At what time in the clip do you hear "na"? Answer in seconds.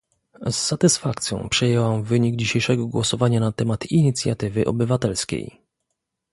3.39-3.51